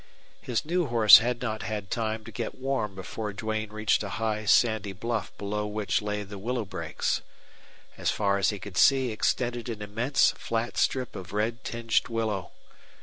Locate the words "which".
5.67-6.01